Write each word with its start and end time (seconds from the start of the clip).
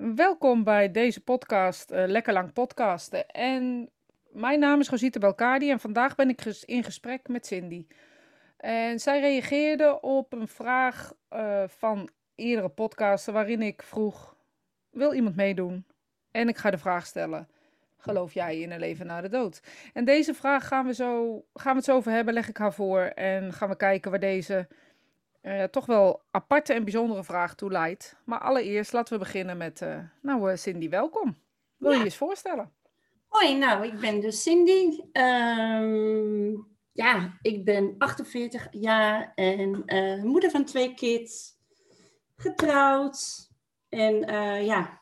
Welkom 0.00 0.64
bij 0.64 0.90
deze 0.90 1.20
podcast, 1.20 1.90
uh, 1.90 2.02
Lekker 2.06 2.32
Lang 2.32 2.52
Podcasten. 2.52 3.26
En 3.26 3.90
mijn 4.30 4.58
naam 4.58 4.80
is 4.80 4.88
Rosita 4.88 5.18
Belkadi 5.18 5.70
en 5.70 5.80
vandaag 5.80 6.14
ben 6.14 6.28
ik 6.28 6.44
in 6.64 6.84
gesprek 6.84 7.28
met 7.28 7.46
Cindy. 7.46 7.86
En 8.56 9.00
zij 9.00 9.20
reageerde 9.20 10.00
op 10.00 10.32
een 10.32 10.48
vraag 10.48 11.12
uh, 11.32 11.62
van 11.66 12.08
eerdere 12.34 12.68
podcasten 12.68 13.32
waarin 13.32 13.62
ik 13.62 13.82
vroeg, 13.82 14.36
wil 14.90 15.12
iemand 15.12 15.36
meedoen? 15.36 15.86
En 16.30 16.48
ik 16.48 16.56
ga 16.56 16.70
de 16.70 16.78
vraag 16.78 17.06
stellen, 17.06 17.48
geloof 17.96 18.34
jij 18.34 18.60
in 18.60 18.70
een 18.70 18.80
leven 18.80 19.06
na 19.06 19.20
de 19.20 19.28
dood? 19.28 19.62
En 19.92 20.04
deze 20.04 20.34
vraag 20.34 20.66
gaan 20.66 20.86
we, 20.86 20.94
zo, 20.94 21.44
gaan 21.54 21.72
we 21.72 21.78
het 21.78 21.84
zo 21.84 21.96
over 21.96 22.12
hebben, 22.12 22.34
leg 22.34 22.48
ik 22.48 22.56
haar 22.56 22.74
voor. 22.74 23.00
En 23.00 23.52
gaan 23.52 23.68
we 23.68 23.76
kijken 23.76 24.10
waar 24.10 24.20
deze 24.20 24.68
uh, 25.42 25.64
toch 25.64 25.86
wel 25.86 26.22
aparte 26.30 26.72
en 26.72 26.84
bijzondere 26.84 27.24
vraag 27.24 27.54
toe 27.54 27.70
leidt. 27.70 28.16
Maar 28.24 28.40
allereerst 28.40 28.92
laten 28.92 29.12
we 29.12 29.18
beginnen 29.18 29.56
met, 29.56 29.80
uh, 29.80 29.98
nou 30.22 30.56
Cindy, 30.56 30.88
welkom. 30.88 31.38
Wil 31.76 31.90
je 31.90 31.98
je 31.98 32.04
eens 32.04 32.16
voorstellen? 32.16 32.72
Hoi, 33.26 33.58
nou, 33.58 33.86
ik 33.86 34.00
ben 34.00 34.20
dus 34.20 34.42
Cindy. 34.42 35.00
Um, 35.12 36.68
ja, 36.92 37.38
ik 37.42 37.64
ben 37.64 37.94
48 37.98 38.68
jaar 38.70 39.32
en 39.34 39.82
uh, 39.86 40.22
moeder 40.22 40.50
van 40.50 40.64
twee 40.64 40.94
kids. 40.94 41.58
Getrouwd. 42.36 43.48
En 43.88 44.14
ja, 44.64 45.00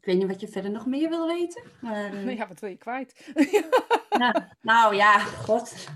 ik 0.00 0.04
weet 0.04 0.16
niet 0.16 0.26
wat 0.26 0.40
je 0.40 0.48
verder 0.48 0.70
nog 0.70 0.86
meer 0.86 1.08
wil 1.08 1.26
weten. 1.26 1.62
Maar, 1.80 2.24
ja, 2.34 2.48
wat 2.48 2.60
wil 2.60 2.70
je 2.70 2.76
kwijt? 2.76 3.30
nou, 4.10 4.34
nou 4.60 4.94
ja, 4.94 5.18
god. 5.18 5.88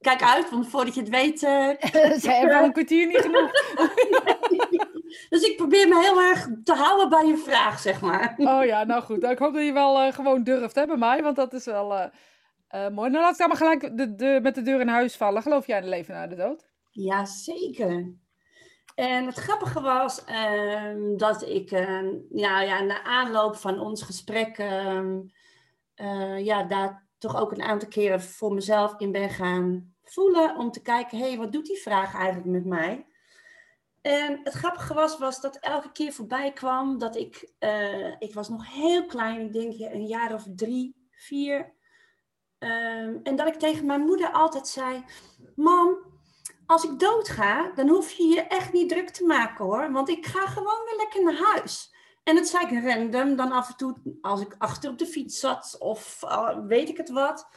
Kijk 0.00 0.22
uit, 0.22 0.50
want 0.50 0.68
voordat 0.68 0.94
je 0.94 1.00
het 1.00 1.08
weet... 1.08 1.42
Uh, 1.50 2.12
Ze 2.12 2.30
hebben 2.30 2.64
een 2.64 2.72
kwartier 2.72 3.06
niet 3.06 3.20
genoeg. 3.20 3.50
dus 5.30 5.42
ik 5.42 5.56
probeer 5.56 5.88
me 5.88 6.00
heel 6.00 6.20
erg 6.20 6.48
te 6.64 6.74
houden 6.74 7.08
bij 7.08 7.26
je 7.26 7.36
vraag, 7.36 7.78
zeg 7.78 8.00
maar. 8.00 8.34
Oh 8.36 8.64
ja, 8.64 8.84
nou 8.84 9.02
goed. 9.02 9.20
Nou, 9.20 9.32
ik 9.32 9.38
hoop 9.38 9.54
dat 9.54 9.64
je 9.64 9.72
wel 9.72 10.06
uh, 10.06 10.12
gewoon 10.12 10.42
durft 10.42 10.74
hè, 10.74 10.86
bij 10.86 10.96
mij, 10.96 11.22
want 11.22 11.36
dat 11.36 11.52
is 11.52 11.64
wel 11.64 11.92
uh, 11.92 12.88
mooi. 12.88 13.10
Nou, 13.10 13.22
laat 13.22 13.32
ik 13.32 13.38
dan 13.38 13.48
maar 13.48 13.56
gelijk 13.56 13.96
de, 13.96 14.14
de, 14.14 14.38
met 14.42 14.54
de 14.54 14.62
deur 14.62 14.80
in 14.80 14.88
huis 14.88 15.16
vallen. 15.16 15.42
Geloof 15.42 15.66
jij 15.66 15.76
in 15.76 15.82
het 15.82 15.92
leven 15.92 16.14
na 16.14 16.26
de 16.26 16.36
dood? 16.36 16.68
Jazeker. 16.90 18.14
En 18.94 19.26
het 19.26 19.38
grappige 19.38 19.80
was 19.80 20.24
ehm, 20.24 21.16
dat 21.16 21.42
ik, 21.42 21.70
nou 22.30 22.64
ja, 22.64 22.82
na 22.82 23.02
aanloop 23.02 23.56
van 23.56 23.80
ons 23.80 24.02
gesprek, 24.02 24.58
ehm, 24.58 25.18
ja, 26.36 26.62
daar 26.62 27.08
toch 27.20 27.36
ook 27.36 27.52
een 27.52 27.62
aantal 27.62 27.88
keren 27.88 28.22
voor 28.22 28.54
mezelf 28.54 28.94
in 28.98 29.12
ben 29.12 29.30
gaan 29.30 29.94
voelen. 30.04 30.56
Om 30.56 30.70
te 30.70 30.82
kijken, 30.82 31.18
hé, 31.18 31.28
hey, 31.28 31.38
wat 31.38 31.52
doet 31.52 31.66
die 31.66 31.80
vraag 31.80 32.14
eigenlijk 32.14 32.46
met 32.46 32.64
mij? 32.64 33.06
En 34.00 34.40
het 34.44 34.54
grappige 34.54 34.94
was, 34.94 35.18
was 35.18 35.40
dat 35.40 35.56
elke 35.56 35.92
keer 35.92 36.12
voorbij 36.12 36.52
kwam 36.52 36.98
dat 36.98 37.16
ik, 37.16 37.52
uh, 37.58 38.14
ik 38.18 38.34
was 38.34 38.48
nog 38.48 38.72
heel 38.72 39.06
klein, 39.06 39.40
ik 39.40 39.52
denk 39.52 39.92
een 39.92 40.06
jaar 40.06 40.34
of 40.34 40.46
drie, 40.56 41.08
vier. 41.10 41.74
Um, 42.58 43.20
en 43.22 43.36
dat 43.36 43.46
ik 43.46 43.54
tegen 43.54 43.86
mijn 43.86 44.00
moeder 44.00 44.32
altijd 44.32 44.68
zei, 44.68 45.04
mam, 45.56 45.98
als 46.66 46.84
ik 46.84 46.98
doodga, 46.98 47.72
dan 47.74 47.88
hoef 47.88 48.10
je 48.10 48.24
je 48.24 48.40
echt 48.40 48.72
niet 48.72 48.88
druk 48.88 49.10
te 49.10 49.24
maken 49.24 49.64
hoor, 49.64 49.92
want 49.92 50.08
ik 50.08 50.26
ga 50.26 50.46
gewoon 50.46 50.84
weer 50.84 50.96
lekker 50.96 51.22
naar 51.24 51.54
huis. 51.54 51.94
En 52.22 52.36
het 52.36 52.48
zei 52.48 52.66
ik 52.66 52.84
random, 52.84 53.36
dan 53.36 53.52
af 53.52 53.68
en 53.68 53.76
toe 53.76 53.96
als 54.20 54.40
ik 54.40 54.54
achter 54.58 54.90
op 54.90 54.98
de 54.98 55.06
fiets 55.06 55.40
zat 55.40 55.76
of 55.78 56.22
uh, 56.24 56.58
weet 56.66 56.88
ik 56.88 56.96
het 56.96 57.10
wat. 57.10 57.48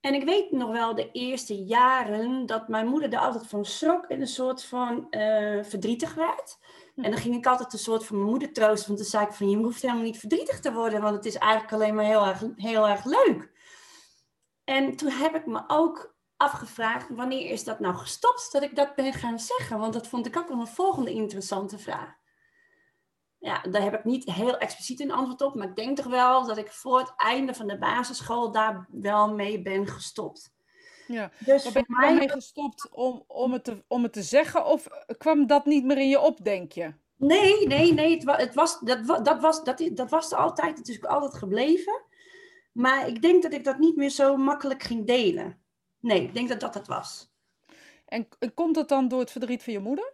En 0.00 0.14
ik 0.14 0.24
weet 0.24 0.50
nog 0.50 0.70
wel 0.70 0.94
de 0.94 1.10
eerste 1.12 1.64
jaren 1.64 2.46
dat 2.46 2.68
mijn 2.68 2.86
moeder 2.86 3.12
er 3.12 3.18
altijd 3.18 3.46
van 3.46 3.64
schrok 3.64 4.04
en 4.04 4.20
een 4.20 4.26
soort 4.26 4.64
van 4.64 5.06
uh, 5.10 5.64
verdrietig 5.64 6.14
werd. 6.14 6.58
Hm. 6.94 7.02
En 7.02 7.10
dan 7.10 7.20
ging 7.20 7.34
ik 7.34 7.46
altijd 7.46 7.72
een 7.72 7.78
soort 7.78 8.04
van 8.06 8.16
mijn 8.16 8.30
moeder 8.30 8.52
troosten, 8.52 8.86
want 8.86 8.98
dan 8.98 9.08
zei 9.08 9.26
ik 9.26 9.32
van 9.32 9.50
je 9.50 9.56
hoeft 9.56 9.82
helemaal 9.82 10.02
niet 10.02 10.18
verdrietig 10.18 10.60
te 10.60 10.72
worden, 10.72 11.00
want 11.00 11.14
het 11.14 11.24
is 11.24 11.36
eigenlijk 11.36 11.72
alleen 11.72 11.94
maar 11.94 12.04
heel 12.04 12.26
erg, 12.26 12.44
heel 12.56 12.88
erg 12.88 13.04
leuk. 13.04 13.50
En 14.64 14.96
toen 14.96 15.10
heb 15.10 15.34
ik 15.34 15.46
me 15.46 15.62
ook 15.66 16.14
afgevraagd, 16.36 17.08
wanneer 17.10 17.50
is 17.50 17.64
dat 17.64 17.80
nou 17.80 17.94
gestopt 17.94 18.52
dat 18.52 18.62
ik 18.62 18.76
dat 18.76 18.94
ben 18.94 19.12
gaan 19.12 19.38
zeggen? 19.38 19.78
Want 19.78 19.92
dat 19.92 20.06
vond 20.08 20.26
ik 20.26 20.36
ook 20.36 20.48
wel 20.48 20.60
een 20.60 20.66
volgende 20.66 21.12
interessante 21.12 21.78
vraag 21.78 22.19
ja, 23.40 23.60
daar 23.60 23.82
heb 23.82 23.94
ik 23.94 24.04
niet 24.04 24.32
heel 24.32 24.58
expliciet 24.58 25.00
een 25.00 25.10
antwoord 25.10 25.42
op, 25.42 25.54
maar 25.54 25.68
ik 25.68 25.76
denk 25.76 25.96
toch 25.96 26.06
wel 26.06 26.46
dat 26.46 26.58
ik 26.58 26.70
voor 26.70 26.98
het 26.98 27.12
einde 27.16 27.54
van 27.54 27.66
de 27.66 27.78
basisschool 27.78 28.52
daar 28.52 28.86
wel 28.90 29.34
mee 29.34 29.62
ben 29.62 29.86
gestopt. 29.86 30.52
Ja, 31.06 31.30
dus 31.38 31.72
ben 31.72 31.84
je 31.88 31.94
mij... 31.96 32.14
mee 32.14 32.28
gestopt 32.28 32.88
om, 32.90 33.24
om, 33.26 33.52
het 33.52 33.64
te, 33.64 33.84
om 33.88 34.02
het 34.02 34.12
te 34.12 34.22
zeggen 34.22 34.66
of 34.66 34.86
kwam 35.18 35.46
dat 35.46 35.66
niet 35.66 35.84
meer 35.84 35.98
in 35.98 36.08
je 36.08 36.20
op, 36.20 36.44
denk 36.44 36.72
je? 36.72 36.94
Nee, 37.16 37.66
nee, 37.66 37.92
nee, 37.92 38.14
het, 38.18 38.36
het 38.36 38.54
was, 38.54 38.80
dat, 38.80 39.24
dat, 39.24 39.40
was, 39.40 39.64
dat, 39.64 39.90
dat 39.92 40.10
was 40.10 40.32
er 40.32 40.38
altijd, 40.38 40.78
het 40.78 40.88
is 40.88 41.04
altijd 41.04 41.34
gebleven. 41.34 42.02
Maar 42.72 43.08
ik 43.08 43.22
denk 43.22 43.42
dat 43.42 43.52
ik 43.52 43.64
dat 43.64 43.78
niet 43.78 43.96
meer 43.96 44.10
zo 44.10 44.36
makkelijk 44.36 44.82
ging 44.82 45.06
delen. 45.06 45.58
Nee, 46.00 46.22
ik 46.22 46.34
denk 46.34 46.48
dat 46.48 46.60
dat 46.60 46.74
het 46.74 46.86
was. 46.86 47.32
En 48.06 48.28
komt 48.54 48.74
dat 48.74 48.88
dan 48.88 49.08
door 49.08 49.20
het 49.20 49.30
verdriet 49.30 49.62
van 49.62 49.72
je 49.72 49.78
moeder? 49.78 50.12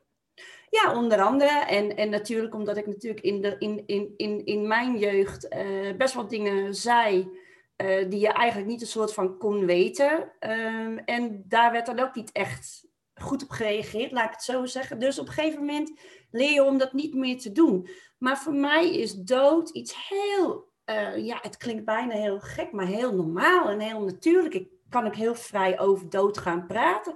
Ja, 0.71 0.95
onder 0.97 1.21
andere. 1.21 1.51
En, 1.51 1.97
en 1.97 2.11
natuurlijk 2.11 2.55
omdat 2.55 2.77
ik 2.77 2.87
natuurlijk 2.87 3.25
in, 3.25 3.41
de, 3.41 3.57
in, 3.59 3.83
in, 3.87 4.13
in, 4.17 4.45
in 4.45 4.67
mijn 4.67 4.99
jeugd 4.99 5.55
uh, 5.55 5.97
best 5.97 6.15
wel 6.15 6.29
dingen 6.29 6.75
zei 6.75 7.31
uh, 7.77 8.11
die 8.11 8.21
je 8.21 8.33
eigenlijk 8.33 8.71
niet 8.71 8.81
een 8.81 8.87
soort 8.87 9.13
van 9.13 9.39
kon 9.39 9.67
weten. 9.67 10.33
Um, 10.41 10.99
en 10.99 11.45
daar 11.49 11.73
werd 11.73 11.87
dan 11.87 11.99
ook 11.99 12.15
niet 12.15 12.33
echt 12.33 12.87
goed 13.15 13.43
op 13.43 13.51
gereageerd, 13.51 14.13
laat 14.13 14.25
ik 14.25 14.31
het 14.31 14.43
zo 14.43 14.67
zeggen. 14.67 14.99
Dus 14.99 15.19
op 15.19 15.27
een 15.27 15.33
gegeven 15.33 15.61
moment 15.61 16.01
leer 16.31 16.53
je 16.53 16.65
om 16.65 16.79
dat 16.79 16.93
niet 16.93 17.15
meer 17.15 17.39
te 17.39 17.53
doen. 17.53 17.89
Maar 18.19 18.39
voor 18.39 18.55
mij 18.55 18.97
is 18.97 19.15
dood 19.15 19.71
iets 19.71 20.09
heel, 20.09 20.73
uh, 20.91 21.27
ja, 21.27 21.39
het 21.43 21.57
klinkt 21.57 21.85
bijna 21.85 22.15
heel 22.15 22.41
gek, 22.41 22.73
maar 22.73 22.87
heel 22.87 23.15
normaal 23.15 23.69
en 23.69 23.81
heel 23.81 24.01
natuurlijk. 24.01 24.55
Ik 24.55 24.69
kan 24.89 25.07
ook 25.07 25.17
heel 25.17 25.35
vrij 25.35 25.79
over 25.79 26.11
dood 26.11 26.39
gaan 26.39 26.67
praten. 26.67 27.15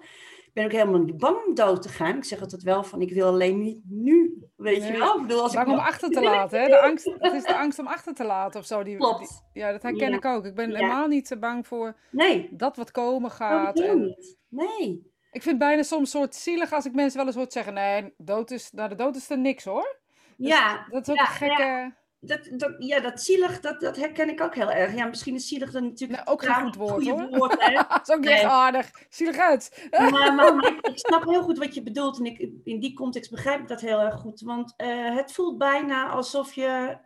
Ik 0.50 0.56
ben 0.56 0.64
ook 0.64 0.72
helemaal 0.72 1.00
niet 1.00 1.16
bang 1.16 1.46
om 1.46 1.54
dood 1.54 1.82
te 1.82 1.88
gaan. 1.88 2.16
Ik 2.16 2.24
zeg 2.24 2.40
altijd 2.40 2.62
wel 2.62 2.84
van, 2.84 3.00
ik 3.00 3.12
wil 3.12 3.26
alleen 3.26 3.60
niet 3.60 3.80
nu, 3.84 4.48
weet 4.56 4.86
je 4.86 4.92
wel. 4.92 5.16
Ik 5.16 5.22
bedoel, 5.22 5.42
als 5.42 5.54
Bang 5.54 5.66
ik 5.66 5.72
om 5.72 5.78
achter 5.78 6.10
te 6.10 6.20
laten, 6.30 6.60
hè? 6.60 6.66
De 6.66 6.80
angst, 6.80 7.04
het 7.18 7.32
is 7.32 7.44
de 7.44 7.56
angst 7.56 7.78
om 7.78 7.86
achter 7.86 8.14
te 8.14 8.24
laten 8.24 8.60
of 8.60 8.66
zo. 8.66 8.82
Die, 8.82 8.96
Klopt. 8.96 9.42
ja, 9.52 9.72
dat 9.72 9.82
herken 9.82 10.12
ik 10.12 10.24
ook. 10.24 10.44
Ik 10.44 10.54
ben 10.54 10.74
helemaal 10.74 11.06
niet 11.06 11.36
bang 11.40 11.66
voor 11.66 11.96
nee. 12.10 12.48
dat 12.50 12.76
wat 12.76 12.90
komen 12.90 13.30
gaat. 13.30 13.76
Dat 13.76 13.86
en... 13.86 14.16
Nee. 14.48 15.12
Ik 15.32 15.42
vind 15.42 15.44
het 15.44 15.58
bijna 15.58 15.82
soms 15.82 16.10
soort 16.10 16.34
zielig 16.34 16.72
als 16.72 16.86
ik 16.86 16.94
mensen 16.94 17.16
wel 17.16 17.26
eens 17.26 17.36
hoor 17.36 17.46
zeggen, 17.48 17.74
nee, 17.74 18.14
dood 18.16 18.50
is, 18.50 18.72
nou, 18.72 18.88
de 18.88 18.94
dood 18.94 19.16
is 19.16 19.30
er 19.30 19.38
niks 19.38 19.64
hoor. 19.64 19.98
Dus 20.36 20.48
ja. 20.48 20.86
Dat 20.90 21.08
is 21.08 21.14
ook 21.14 21.20
een 21.20 21.26
gekke 21.26 21.94
dat, 22.20 22.48
dat, 22.52 22.74
ja, 22.78 23.00
dat 23.00 23.22
zielig, 23.22 23.60
dat, 23.60 23.80
dat 23.80 23.96
herken 23.96 24.28
ik 24.28 24.40
ook 24.40 24.54
heel 24.54 24.70
erg. 24.70 24.94
Ja, 24.94 25.06
misschien 25.06 25.34
is 25.34 25.48
zielig 25.48 25.70
dan 25.70 25.84
natuurlijk... 25.84 26.24
Nou, 26.24 26.32
ook 26.32 26.44
geen 26.44 26.64
goed 26.64 26.76
woord, 26.76 27.06
hoor. 27.08 27.28
Woord, 27.28 27.60
dat 27.88 28.08
is 28.08 28.14
ook 28.14 28.20
niet 28.20 28.42
aardig. 28.42 28.90
Zielig 29.08 29.36
uit. 29.36 29.88
maar, 30.10 30.34
maar, 30.34 30.54
maar, 30.56 30.78
ik 30.82 30.98
snap 30.98 31.24
heel 31.24 31.42
goed 31.42 31.58
wat 31.58 31.74
je 31.74 31.82
bedoelt. 31.82 32.18
En 32.18 32.24
ik, 32.24 32.50
in 32.64 32.80
die 32.80 32.94
context 32.94 33.30
begrijp 33.30 33.60
ik 33.60 33.68
dat 33.68 33.80
heel 33.80 34.00
erg 34.00 34.14
goed. 34.14 34.40
Want 34.40 34.74
uh, 34.76 35.16
het 35.16 35.32
voelt 35.32 35.58
bijna 35.58 36.08
alsof 36.08 36.52
je... 36.52 36.98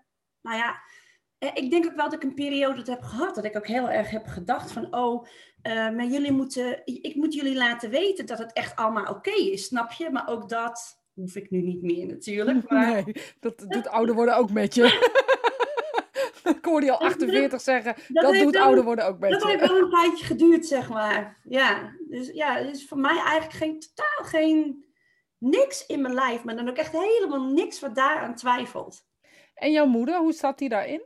Nou 0.42 0.56
ja, 0.56 0.80
eh, 1.38 1.50
ik 1.54 1.70
denk 1.70 1.86
ook 1.86 1.96
wel 1.96 2.04
dat 2.04 2.22
ik 2.22 2.22
een 2.22 2.34
periode 2.34 2.90
heb 2.90 3.02
gehad. 3.02 3.34
Dat 3.34 3.44
ik 3.44 3.56
ook 3.56 3.66
heel 3.66 3.90
erg 3.90 4.10
heb 4.10 4.26
gedacht 4.26 4.72
van... 4.72 4.94
Oh, 4.94 5.26
uh, 5.62 5.74
maar 5.74 6.06
jullie 6.06 6.32
moeten... 6.32 6.82
Ik 6.84 7.14
moet 7.14 7.34
jullie 7.34 7.56
laten 7.56 7.90
weten 7.90 8.26
dat 8.26 8.38
het 8.38 8.52
echt 8.52 8.76
allemaal 8.76 9.02
oké 9.02 9.12
okay 9.12 9.48
is. 9.48 9.64
Snap 9.64 9.92
je? 9.92 10.10
Maar 10.10 10.28
ook 10.28 10.48
dat 10.48 11.03
hoef 11.14 11.34
ik 11.34 11.50
nu 11.50 11.60
niet 11.60 11.82
meer 11.82 12.06
natuurlijk. 12.06 12.68
Maar... 12.70 12.92
Nee, 12.92 13.14
dat 13.40 13.64
doet 13.68 13.88
ouder 13.88 14.14
worden 14.14 14.36
ook 14.36 14.50
met 14.50 14.74
je. 14.74 14.84
ik 16.58 16.64
hoorde 16.64 16.86
je 16.86 16.92
al 16.92 17.00
48 17.00 17.60
zeggen, 17.60 17.94
dat, 18.08 18.34
doet 18.34 18.56
ouder 18.56 18.84
worden 18.84 19.06
ook 19.06 19.18
met 19.18 19.30
dat 19.30 19.42
je. 19.42 19.48
Dat 19.48 19.56
heeft 19.58 19.72
wel 19.72 19.82
een 19.82 19.90
tijdje 19.90 20.24
geduurd, 20.24 20.66
zeg 20.66 20.88
maar. 20.88 21.40
Ja, 21.44 21.96
dus 22.08 22.30
ja, 22.30 22.56
het 22.56 22.76
is 22.76 22.86
voor 22.86 22.98
mij 22.98 23.16
eigenlijk 23.16 23.52
geen, 23.52 23.80
totaal 23.80 24.24
geen, 24.24 24.84
niks 25.38 25.86
in 25.86 26.00
mijn 26.00 26.14
lijf, 26.14 26.44
maar 26.44 26.56
dan 26.56 26.68
ook 26.68 26.76
echt 26.76 26.92
helemaal 26.92 27.44
niks 27.44 27.80
wat 27.80 27.94
daaraan 27.94 28.34
twijfelt. 28.34 29.06
En 29.54 29.72
jouw 29.72 29.86
moeder, 29.86 30.18
hoe 30.18 30.32
staat 30.32 30.58
die 30.58 30.68
daarin? 30.68 31.02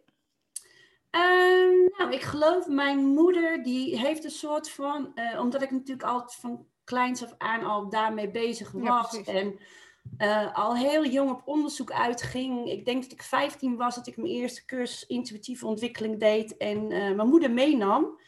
Um, 1.10 1.88
nou, 1.98 2.12
ik 2.12 2.20
geloof 2.20 2.66
mijn 2.66 2.98
moeder, 2.98 3.62
die 3.62 3.98
heeft 3.98 4.24
een 4.24 4.30
soort 4.30 4.70
van, 4.70 5.12
uh, 5.14 5.40
omdat 5.40 5.62
ik 5.62 5.70
natuurlijk 5.70 6.08
altijd 6.08 6.34
van 6.40 6.66
kleins 6.84 7.22
af 7.24 7.34
aan 7.38 7.64
al 7.64 7.88
daarmee 7.88 8.30
bezig 8.30 8.70
was. 8.70 9.20
Ja, 9.24 9.32
en 9.32 9.58
uh, 10.18 10.54
al 10.54 10.76
heel 10.76 11.06
jong 11.06 11.30
op 11.30 11.42
onderzoek 11.44 11.92
uitging. 11.92 12.70
Ik 12.70 12.84
denk 12.84 13.02
dat 13.02 13.12
ik 13.12 13.22
15 13.22 13.76
was 13.76 13.94
dat 13.94 14.06
ik 14.06 14.16
mijn 14.16 14.32
eerste 14.32 14.64
cursus 14.64 15.06
intuïtieve 15.06 15.66
ontwikkeling 15.66 16.18
deed 16.18 16.56
en 16.56 16.90
uh, 16.90 17.14
mijn 17.14 17.28
moeder 17.28 17.50
meenam 17.50 18.20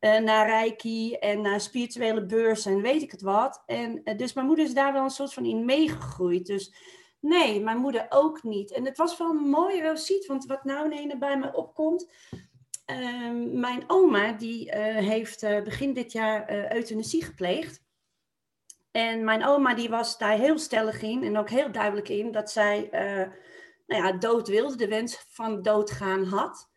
uh, 0.00 0.18
naar 0.18 0.46
Reiki 0.46 1.14
en 1.14 1.40
naar 1.40 1.60
spirituele 1.60 2.26
beurzen 2.26 2.72
en 2.72 2.82
weet 2.82 3.02
ik 3.02 3.10
het 3.10 3.22
wat. 3.22 3.62
En 3.66 4.02
dus 4.16 4.32
mijn 4.32 4.46
moeder 4.46 4.64
is 4.64 4.74
daar 4.74 4.92
wel 4.92 5.02
een 5.02 5.10
soort 5.10 5.32
van 5.32 5.44
in 5.44 5.64
meegegroeid. 5.64 6.46
Dus 6.46 6.74
nee, 7.20 7.60
mijn 7.60 7.78
moeder 7.78 8.06
ook 8.08 8.42
niet. 8.42 8.72
En 8.72 8.84
het 8.84 8.96
was 8.96 9.18
wel 9.18 9.30
een 9.30 9.48
mooie 9.48 9.82
Rosiet, 9.82 10.26
want 10.26 10.46
wat 10.46 10.64
nou 10.64 10.86
ineens 10.86 11.18
bij 11.18 11.38
me 11.38 11.54
opkomt. 11.54 12.10
Ehm, 12.84 13.60
mijn 13.60 13.84
oma 13.86 14.32
die 14.32 14.72
heeft 14.76 15.40
begin 15.40 15.92
dit 15.92 16.12
jaar 16.12 16.72
euthanasie 16.74 17.24
gepleegd. 17.24 17.86
En 18.90 19.24
mijn 19.24 19.44
oma 19.44 19.74
die 19.74 19.88
was 19.88 20.18
daar 20.18 20.38
heel 20.38 20.58
stellig 20.58 21.02
in 21.02 21.22
en 21.22 21.38
ook 21.38 21.50
heel 21.50 21.72
duidelijk 21.72 22.08
in 22.08 22.32
dat 22.32 22.50
zij 22.50 22.88
uh, 22.92 23.32
nou 23.86 24.02
ja, 24.04 24.12
dood 24.12 24.48
wilde, 24.48 24.76
de 24.76 24.88
wens 24.88 25.24
van 25.28 25.62
doodgaan 25.62 26.24
had. 26.24 26.68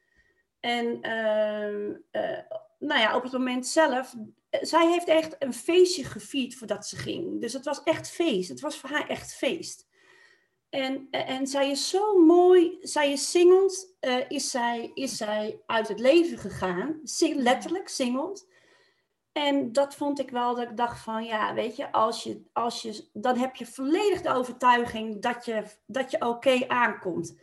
En 0.59 1.01
ehm, 1.01 1.93
eh, 2.11 2.39
nou 2.79 2.99
ja, 2.99 3.15
op 3.15 3.23
het 3.23 3.31
moment 3.31 3.67
zelf, 3.67 4.15
zij 4.49 4.87
heeft 4.87 5.07
echt 5.07 5.35
een 5.39 5.53
feestje 5.53 6.03
gevierd 6.03 6.55
voordat 6.55 6.87
ze 6.87 6.95
ging. 6.95 7.41
Dus 7.41 7.53
het 7.53 7.65
was 7.65 7.83
echt 7.83 8.09
feest. 8.09 8.49
Het 8.49 8.61
was 8.61 8.77
voor 8.77 8.89
haar 8.89 9.07
echt 9.07 9.33
feest. 9.33 9.89
En, 10.69 11.07
en 11.09 11.47
zij 11.47 11.71
is 11.71 11.89
zo 11.89 12.19
mooi, 12.19 12.77
zij 12.81 13.11
is 13.11 13.31
zingend, 13.31 13.95
uh, 14.01 14.17
is, 14.27 14.51
zij, 14.51 14.91
is 14.93 15.17
zij 15.17 15.61
uit 15.65 15.87
het 15.87 15.99
leven 15.99 16.37
gegaan. 16.37 16.99
Letterlijk 17.19 17.89
zingend. 17.89 18.47
En 19.31 19.72
dat 19.72 19.95
vond 19.95 20.19
ik 20.19 20.30
wel 20.30 20.56
dat 20.56 20.69
ik 20.69 20.78
dacht 20.78 21.00
van, 21.00 21.24
ja, 21.24 21.54
weet 21.54 21.75
je, 21.75 21.92
als 21.92 22.24
je, 22.24 22.44
als 22.54 22.81
je 22.81 23.10
dan 23.13 23.38
heb 23.38 23.56
je 23.56 23.66
volledig 23.66 24.22
de 24.22 24.33
overtuiging 24.33 25.22
dat 25.22 25.45
je, 25.45 25.63
dat 25.86 26.12
je 26.12 26.28
oké 26.28 26.68
aankomt. 26.68 27.39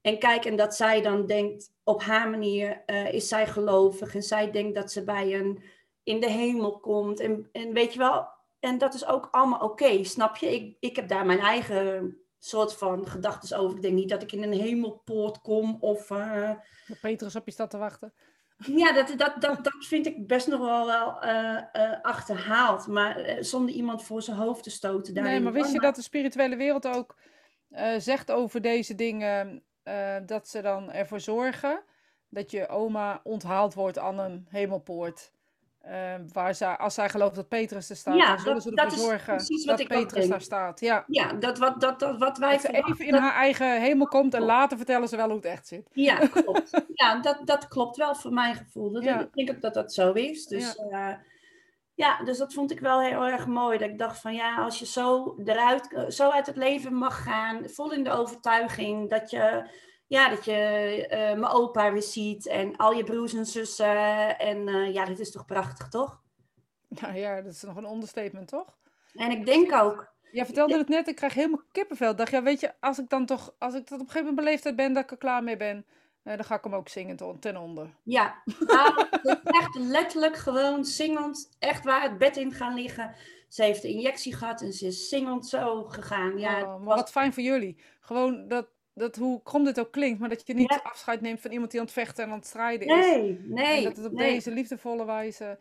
En 0.00 0.18
kijk, 0.18 0.44
en 0.44 0.56
dat 0.56 0.76
zij 0.76 1.02
dan 1.02 1.26
denkt, 1.26 1.72
op 1.84 2.02
haar 2.02 2.30
manier 2.30 2.82
uh, 2.86 3.12
is 3.12 3.28
zij 3.28 3.46
gelovig 3.46 4.14
en 4.14 4.22
zij 4.22 4.50
denkt 4.50 4.74
dat 4.74 4.92
ze 4.92 5.04
bij 5.04 5.34
een 5.34 5.62
in 6.02 6.20
de 6.20 6.30
hemel 6.30 6.80
komt. 6.80 7.20
En, 7.20 7.48
en 7.52 7.72
weet 7.72 7.92
je 7.92 7.98
wel, 7.98 8.28
en 8.60 8.78
dat 8.78 8.94
is 8.94 9.06
ook 9.06 9.28
allemaal 9.30 9.60
oké, 9.60 10.04
snap 10.04 10.36
je? 10.36 10.54
Ik, 10.54 10.76
ik 10.80 10.96
heb 10.96 11.08
daar 11.08 11.26
mijn 11.26 11.40
eigen 11.40 12.16
soort 12.38 12.74
van 12.74 13.06
gedachten 13.06 13.58
over. 13.58 13.76
Ik 13.76 13.82
denk 13.82 13.94
niet 13.94 14.08
dat 14.08 14.22
ik 14.22 14.32
in 14.32 14.42
een 14.42 14.52
hemelpoort 14.52 15.40
kom 15.40 15.76
of... 15.80 16.10
Uh... 16.10 16.50
Petrus 17.00 17.36
op 17.36 17.44
je 17.44 17.52
staat 17.52 17.70
te 17.70 17.78
wachten. 17.78 18.12
Ja, 18.66 18.92
dat, 18.92 19.14
dat, 19.16 19.40
dat, 19.40 19.64
dat 19.64 19.84
vind 19.86 20.06
ik 20.06 20.26
best 20.26 20.46
nog 20.46 20.60
wel, 20.60 20.86
wel 20.86 21.24
uh, 21.24 21.62
uh, 21.72 22.00
achterhaald. 22.02 22.86
Maar 22.86 23.36
zonder 23.40 23.74
iemand 23.74 24.04
voor 24.04 24.22
zijn 24.22 24.36
hoofd 24.36 24.62
te 24.62 24.70
stoten. 24.70 25.14
Nee, 25.14 25.40
maar 25.40 25.52
wist 25.52 25.72
je 25.72 25.80
dat 25.80 25.94
de 25.94 26.02
spirituele 26.02 26.56
wereld 26.56 26.86
ook 26.86 27.16
zegt 27.98 28.30
over 28.30 28.60
deze 28.60 28.94
dingen... 28.94 29.64
dat 30.26 30.48
ze 30.48 30.62
dan 30.62 30.92
ervoor 30.92 31.20
zorgen 31.20 31.84
dat 32.28 32.50
je 32.50 32.68
oma 32.68 33.20
onthaald 33.22 33.74
wordt 33.74 33.98
aan 33.98 34.18
een 34.18 34.46
hemelpoort... 34.48 35.32
Uh, 35.86 36.14
waar 36.32 36.54
zij, 36.54 36.76
als 36.76 36.94
zij 36.94 37.08
gelooft 37.08 37.34
dat 37.34 37.48
Petrus 37.48 37.90
er 37.90 37.96
staat, 37.96 38.16
ja, 38.16 38.26
dan 38.26 38.38
zullen 38.38 38.62
ze 38.62 38.70
ervoor 38.74 38.98
zorgen 38.98 39.66
dat 39.66 39.86
Petrus 39.86 40.28
daar 40.28 40.40
staat. 40.40 40.80
Ja, 40.80 41.04
ja 41.06 41.32
dat, 41.32 41.58
wat, 41.58 41.80
dat, 41.80 42.00
dat, 42.00 42.18
wat 42.18 42.38
wij... 42.38 42.56
Dat 42.56 42.72
even 42.72 43.06
in 43.06 43.14
haar 43.14 43.34
eigen 43.34 43.80
hemel 43.80 44.06
komt 44.06 44.34
en 44.34 44.42
later 44.42 44.76
vertellen 44.76 45.08
ze 45.08 45.16
wel 45.16 45.26
hoe 45.26 45.36
het 45.36 45.44
echt 45.44 45.66
zit. 45.66 45.88
Ja, 45.92 46.16
klopt. 46.42 46.82
ja, 46.92 47.20
dat, 47.20 47.40
dat 47.44 47.68
klopt 47.68 47.96
wel 47.96 48.14
voor 48.14 48.32
mijn 48.32 48.54
gevoel. 48.54 48.92
Dat, 48.92 49.02
ja. 49.02 49.20
Ik 49.20 49.32
denk 49.32 49.50
ook 49.50 49.60
dat 49.60 49.74
dat 49.74 49.92
zo 49.92 50.12
is. 50.12 50.46
Dus 50.46 50.76
ja. 50.90 51.10
Uh, 51.10 51.16
ja, 51.94 52.24
dus 52.24 52.38
dat 52.38 52.52
vond 52.52 52.70
ik 52.70 52.80
wel 52.80 53.00
heel 53.00 53.24
erg 53.24 53.46
mooi. 53.46 53.78
Dat 53.78 53.88
ik 53.88 53.98
dacht 53.98 54.20
van 54.20 54.34
ja, 54.34 54.56
als 54.56 54.78
je 54.78 54.86
zo, 54.86 55.36
eruit, 55.44 56.04
zo 56.08 56.30
uit 56.30 56.46
het 56.46 56.56
leven 56.56 56.94
mag 56.94 57.22
gaan, 57.22 57.68
vol 57.68 57.92
in 57.92 58.04
de 58.04 58.10
overtuiging 58.10 59.10
dat 59.10 59.30
je 59.30 59.64
ja, 60.12 60.28
dat 60.28 60.44
je 60.44 61.08
uh, 61.10 61.16
mijn 61.18 61.52
opa 61.52 61.92
weer 61.92 62.02
ziet 62.02 62.46
en 62.46 62.76
al 62.76 62.92
je 62.92 63.04
broers 63.04 63.34
en 63.34 63.46
zussen. 63.46 64.38
En 64.38 64.68
uh, 64.68 64.92
ja, 64.92 65.04
dit 65.04 65.18
is 65.18 65.30
toch 65.30 65.44
prachtig, 65.44 65.88
toch? 65.88 66.20
Nou 66.88 67.16
ja, 67.16 67.40
dat 67.40 67.52
is 67.52 67.62
nog 67.62 67.76
een 67.76 67.90
understatement, 67.90 68.48
toch? 68.48 68.76
En 69.14 69.30
ik 69.30 69.46
denk 69.46 69.72
ook. 69.72 70.12
Ja, 70.32 70.44
vertelde 70.44 70.78
het 70.78 70.88
net, 70.88 71.08
ik 71.08 71.16
krijg 71.16 71.34
helemaal 71.34 71.62
kippenvel. 71.72 72.16
Dacht, 72.16 72.30
ja, 72.30 72.42
weet 72.42 72.60
je, 72.60 72.72
als 72.80 72.98
ik 72.98 73.08
dan 73.08 73.26
toch, 73.26 73.54
als 73.58 73.74
ik 73.74 73.86
tot 73.86 74.00
op 74.00 74.06
een 74.06 74.06
gegeven 74.06 74.26
moment 74.26 74.44
beleefdheid 74.44 74.76
ben, 74.76 74.92
dat 74.92 75.02
ik 75.02 75.10
er 75.10 75.16
klaar 75.16 75.42
mee 75.42 75.56
ben, 75.56 75.86
uh, 76.24 76.36
dan 76.36 76.44
ga 76.44 76.54
ik 76.54 76.64
hem 76.64 76.74
ook 76.74 76.88
zingen 76.88 77.40
ten 77.40 77.56
onder. 77.56 77.94
Ja, 78.02 78.42
nou, 78.58 79.06
echt 79.44 79.74
letterlijk 79.74 80.36
gewoon 80.36 80.84
zingend, 80.84 81.56
echt 81.58 81.84
waar 81.84 82.02
het 82.02 82.18
bed 82.18 82.36
in 82.36 82.52
gaan 82.52 82.74
liggen. 82.74 83.14
Ze 83.48 83.62
heeft 83.62 83.82
de 83.82 83.88
injectie 83.88 84.34
gehad 84.34 84.60
en 84.60 84.72
ze 84.72 84.86
is 84.86 85.08
zingend 85.08 85.46
zo 85.46 85.84
gegaan. 85.84 86.38
Ja, 86.38 86.62
oh, 86.62 86.84
maar 86.84 86.96
wat 86.96 87.10
fijn 87.10 87.32
voor 87.32 87.42
jullie. 87.42 87.82
Gewoon 88.00 88.48
dat, 88.48 88.68
dat 88.94 89.16
hoe 89.16 89.42
krom 89.42 89.64
dit 89.64 89.80
ook 89.80 89.92
klinkt, 89.92 90.20
maar 90.20 90.28
dat 90.28 90.46
je 90.46 90.54
niet 90.54 90.80
afscheid 90.82 91.20
neemt 91.20 91.40
van 91.40 91.50
iemand 91.50 91.70
die 91.70 91.80
aan 91.80 91.86
het 91.86 91.94
vechten 91.94 92.24
en 92.24 92.30
aan 92.30 92.38
het 92.38 92.46
strijden 92.46 92.88
is. 92.88 93.06
Nee, 93.06 93.38
nee. 93.44 93.76
En 93.76 93.84
dat 93.84 93.96
het 93.96 94.06
op 94.06 94.16
deze 94.16 94.50
liefdevolle 94.50 95.04
wijze. 95.04 95.58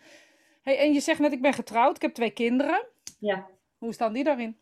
Hey, 0.61 0.77
en 0.77 0.93
je 0.93 0.99
zegt 0.99 1.19
net, 1.19 1.31
ik 1.31 1.41
ben 1.41 1.53
getrouwd, 1.53 1.95
ik 1.95 2.01
heb 2.01 2.13
twee 2.13 2.31
kinderen. 2.31 2.87
Ja. 3.19 3.47
Hoe 3.77 3.93
staan 3.93 4.13
die 4.13 4.23
daarin? 4.23 4.57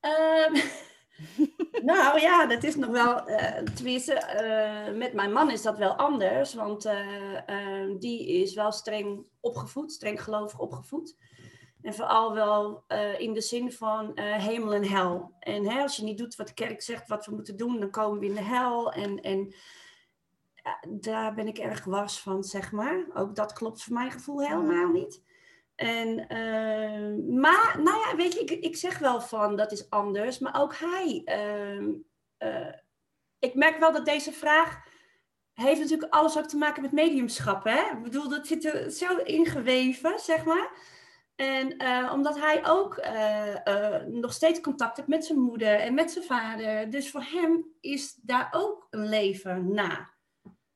Um, 0.00 0.62
nou 1.92 2.20
ja, 2.20 2.46
dat 2.46 2.64
is 2.64 2.76
nog 2.76 2.90
wel, 2.90 3.30
uh, 3.30 3.58
tenminste, 3.58 4.12
uh, 4.42 4.98
met 4.98 5.12
mijn 5.12 5.32
man 5.32 5.50
is 5.50 5.62
dat 5.62 5.78
wel 5.78 5.94
anders, 5.94 6.54
want 6.54 6.86
uh, 6.86 7.98
die 7.98 8.28
is 8.28 8.54
wel 8.54 8.72
streng 8.72 9.26
opgevoed, 9.40 9.92
streng 9.92 10.22
gelovig 10.22 10.58
opgevoed. 10.58 11.16
En 11.82 11.94
vooral 11.94 12.34
wel 12.34 12.84
uh, 12.88 13.20
in 13.20 13.32
de 13.32 13.40
zin 13.40 13.72
van 13.72 14.12
uh, 14.14 14.34
hemel 14.34 14.74
en 14.74 14.84
hel. 14.84 15.32
En 15.38 15.66
hè, 15.66 15.82
als 15.82 15.96
je 15.96 16.02
niet 16.02 16.18
doet 16.18 16.36
wat 16.36 16.46
de 16.46 16.54
kerk 16.54 16.82
zegt 16.82 17.08
wat 17.08 17.26
we 17.26 17.34
moeten 17.34 17.56
doen, 17.56 17.80
dan 17.80 17.90
komen 17.90 18.20
we 18.20 18.26
in 18.26 18.34
de 18.34 18.42
hel. 18.42 18.92
En, 18.92 19.20
en 19.20 19.54
daar 20.88 21.34
ben 21.34 21.46
ik 21.46 21.58
erg 21.58 21.84
was 21.84 22.20
van, 22.20 22.44
zeg 22.44 22.72
maar. 22.72 23.04
Ook 23.14 23.34
dat 23.34 23.52
klopt 23.52 23.82
voor 23.82 23.94
mijn 23.94 24.10
gevoel 24.10 24.40
helemaal 24.40 24.88
niet. 24.88 25.22
En, 25.74 26.08
uh, 26.08 27.38
maar, 27.40 27.80
nou 27.82 27.98
ja, 27.98 28.16
weet 28.16 28.32
je, 28.32 28.40
ik, 28.40 28.50
ik 28.50 28.76
zeg 28.76 28.98
wel 28.98 29.20
van 29.20 29.56
dat 29.56 29.72
is 29.72 29.90
anders. 29.90 30.38
Maar 30.38 30.60
ook 30.60 30.74
hij. 30.76 31.22
Ehm, 31.24 31.92
ik 33.38 33.54
merk 33.54 33.78
wel 33.78 33.92
dat 33.92 34.04
deze 34.04 34.32
vraag 34.32 34.88
heeft 35.54 35.80
natuurlijk 35.80 36.12
alles 36.12 36.38
ook 36.38 36.48
te 36.48 36.56
maken 36.56 36.82
met 36.82 36.92
mediumschap. 36.92 37.64
Hè? 37.64 37.90
Ik 37.96 38.02
bedoel, 38.02 38.28
dat 38.28 38.46
zit 38.46 38.64
er 38.64 38.90
zo 38.90 39.16
ingeweven, 39.16 40.18
zeg 40.18 40.44
maar. 40.44 40.70
En 41.40 41.82
uh, 41.82 42.10
omdat 42.12 42.38
hij 42.38 42.66
ook 42.66 42.98
uh, 42.98 43.54
uh, 43.64 44.02
nog 44.06 44.32
steeds 44.32 44.60
contact 44.60 44.96
heeft 44.96 45.08
met 45.08 45.24
zijn 45.24 45.38
moeder 45.38 45.74
en 45.74 45.94
met 45.94 46.10
zijn 46.10 46.24
vader. 46.24 46.90
Dus 46.90 47.10
voor 47.10 47.22
hem 47.22 47.64
is 47.80 48.14
daar 48.14 48.48
ook 48.50 48.86
een 48.90 49.08
leven 49.08 49.74
na. 49.74 50.10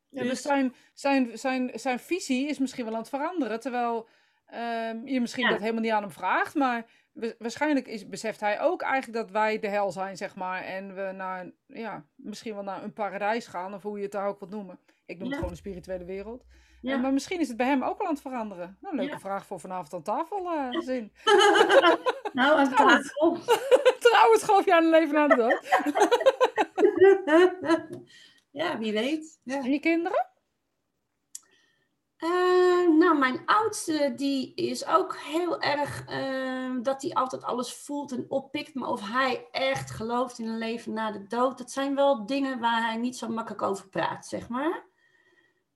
Ja, 0.08 0.20
dus, 0.22 0.28
dus 0.28 0.42
zijn, 0.42 0.74
zijn, 0.92 1.38
zijn, 1.38 1.70
zijn 1.74 1.98
visie 1.98 2.48
is 2.48 2.58
misschien 2.58 2.84
wel 2.84 2.94
aan 2.94 3.00
het 3.00 3.08
veranderen. 3.08 3.60
Terwijl 3.60 4.08
ehm, 4.46 5.06
je 5.06 5.20
misschien 5.20 5.44
ja. 5.44 5.50
dat 5.50 5.60
helemaal 5.60 5.82
niet 5.82 5.92
aan 5.92 6.02
hem 6.02 6.10
vraagt. 6.10 6.54
Maar 6.54 6.86
waarschijnlijk 7.38 7.86
is, 7.86 8.08
beseft 8.08 8.40
hij 8.40 8.60
ook 8.60 8.82
eigenlijk 8.82 9.22
dat 9.22 9.30
wij 9.30 9.58
de 9.58 9.68
hel 9.68 9.92
zijn, 9.92 10.16
zeg 10.16 10.34
maar. 10.34 10.62
En 10.62 10.94
we 10.94 11.12
naar, 11.14 11.50
ja, 11.66 12.06
misschien 12.14 12.54
wel 12.54 12.62
naar 12.62 12.82
een 12.82 12.92
paradijs 12.92 13.46
gaan. 13.46 13.74
Of 13.74 13.82
hoe 13.82 13.96
je 13.96 14.02
het 14.02 14.12
daar 14.12 14.26
ook 14.26 14.38
wilt 14.38 14.52
noemen. 14.52 14.78
Ik 15.06 15.18
noem 15.18 15.24
ja. 15.24 15.30
het 15.30 15.38
gewoon 15.38 15.52
de 15.52 15.60
spirituele 15.60 16.04
wereld. 16.04 16.44
Ja. 16.84 16.96
Maar 16.96 17.12
misschien 17.12 17.40
is 17.40 17.48
het 17.48 17.56
bij 17.56 17.66
hem 17.66 17.82
ook 17.82 17.98
wel 17.98 18.06
aan 18.06 18.12
het 18.12 18.22
veranderen. 18.22 18.76
Nou, 18.80 18.96
leuke 18.96 19.12
ja. 19.12 19.18
vraag 19.18 19.46
voor 19.46 19.60
vanavond 19.60 19.94
aan 19.94 20.02
tafel, 20.02 20.54
uh, 20.54 20.80
zin. 20.80 21.12
nou, 22.32 22.58
aan 22.58 22.74
tafel. 22.74 23.38
Trouwens, 24.08 24.42
geloof 24.42 24.64
je 24.64 24.74
aan 24.74 24.84
een 24.84 24.90
leven 24.90 25.14
na 25.14 25.26
de 25.26 25.36
dood? 25.36 25.60
ja, 28.62 28.78
wie 28.78 28.92
weet. 28.92 29.40
Ja. 29.42 29.56
En 29.56 29.70
je 29.70 29.78
kinderen? 29.78 30.26
Uh, 32.18 32.88
nou, 32.98 33.18
mijn 33.18 33.42
oudste 33.46 34.12
die 34.16 34.54
is 34.54 34.86
ook 34.86 35.16
heel 35.16 35.60
erg 35.60 36.08
uh, 36.10 36.82
dat 36.82 37.02
hij 37.02 37.12
altijd 37.12 37.44
alles 37.44 37.74
voelt 37.74 38.12
en 38.12 38.26
oppikt. 38.28 38.74
Maar 38.74 38.88
of 38.88 39.10
hij 39.10 39.48
echt 39.50 39.90
gelooft 39.90 40.38
in 40.38 40.48
een 40.48 40.58
leven 40.58 40.92
na 40.92 41.10
de 41.10 41.26
dood, 41.26 41.58
dat 41.58 41.70
zijn 41.70 41.94
wel 41.94 42.26
dingen 42.26 42.58
waar 42.60 42.82
hij 42.82 42.96
niet 42.96 43.16
zo 43.16 43.28
makkelijk 43.28 43.62
over 43.62 43.88
praat, 43.88 44.26
zeg 44.26 44.48
maar. 44.48 44.92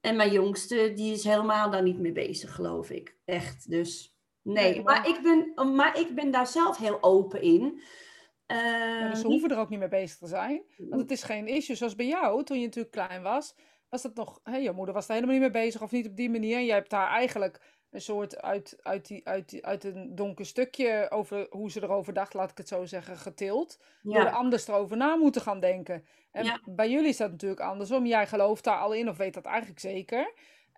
En 0.09 0.17
mijn 0.17 0.33
jongste, 0.33 0.93
die 0.95 1.13
is 1.13 1.25
helemaal 1.25 1.71
daar 1.71 1.83
niet 1.83 1.99
mee 1.99 2.13
bezig, 2.13 2.55
geloof 2.55 2.91
ik. 2.91 3.17
Echt, 3.25 3.71
dus 3.71 4.17
nee. 4.43 4.83
maar... 4.83 5.09
ik 5.09 5.21
ben, 5.23 5.75
maar 5.75 6.01
ik 6.01 6.15
ben 6.15 6.31
daar 6.31 6.47
zelf 6.47 6.79
heel 6.79 7.03
open 7.03 7.43
in. 7.43 7.63
Uh, 7.63 8.57
ja, 8.57 9.11
dus 9.11 9.21
ze 9.21 9.27
hoeven 9.27 9.51
er 9.51 9.59
ook 9.59 9.69
niet 9.69 9.79
mee 9.79 9.89
bezig 9.89 10.19
te 10.19 10.27
zijn. 10.27 10.63
Want 10.77 11.01
het 11.03 11.11
is 11.11 11.23
geen 11.23 11.47
issue. 11.47 11.77
Zoals 11.77 11.95
bij 11.95 12.07
jou, 12.07 12.45
toen 12.45 12.59
je 12.59 12.65
natuurlijk 12.65 12.95
klein 12.95 13.23
was, 13.23 13.55
was 13.89 14.03
dat 14.03 14.15
nog... 14.15 14.41
Hè, 14.43 14.57
je 14.57 14.73
moeder 14.73 14.95
was 14.95 15.07
daar 15.07 15.17
helemaal 15.17 15.41
niet 15.41 15.53
mee 15.53 15.63
bezig 15.65 15.83
of 15.83 15.91
niet 15.91 16.07
op 16.07 16.17
die 16.17 16.31
manier. 16.31 16.57
En 16.57 16.65
jij 16.65 16.75
hebt 16.75 16.91
daar 16.91 17.09
eigenlijk 17.09 17.78
een 17.91 18.01
soort 18.01 18.43
uit, 18.43 18.79
uit, 18.83 19.07
die, 19.07 19.29
uit, 19.29 19.49
die, 19.49 19.67
uit 19.67 19.85
een 19.85 20.15
donker 20.15 20.47
stukje 20.47 21.11
over 21.11 21.47
hoe 21.51 21.71
ze 21.71 21.83
erover 21.83 22.13
dacht, 22.13 22.35
laat 22.35 22.51
ik 22.51 22.59
het 22.59 22.69
zo 22.69 22.85
zeggen, 22.85 23.17
getild. 23.17 23.79
Ja. 24.03 24.13
Door 24.13 24.27
er 24.27 24.35
anders 24.35 24.69
erover 24.69 24.97
na 24.97 25.17
moeten 25.17 25.43
gaan 25.43 25.61
denken. 25.61 26.05
En 26.31 26.45
ja. 26.45 26.61
bij 26.65 26.91
jullie 26.91 27.09
is 27.09 27.17
dat 27.17 27.31
natuurlijk 27.31 27.61
andersom. 27.61 28.07
Jij 28.07 28.27
gelooft 28.27 28.65
daar 28.65 28.79
al 28.79 28.93
in 28.93 29.09
of 29.09 29.17
weet 29.17 29.35
dat 29.35 29.45
eigenlijk 29.45 29.81
zeker. 29.81 30.33